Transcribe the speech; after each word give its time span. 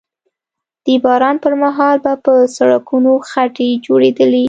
د 0.85 0.87
باران 1.03 1.35
پر 1.43 1.53
مهال 1.63 1.95
به 2.03 2.13
په 2.25 2.33
سړکونو 2.57 3.11
خټې 3.29 3.69
جوړېدلې 3.85 4.39